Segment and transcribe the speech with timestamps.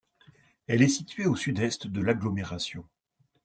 [0.65, 2.83] Elle est située au sud-est de l'agglomération.